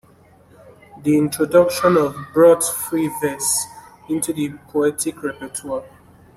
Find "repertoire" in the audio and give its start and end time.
5.21-5.83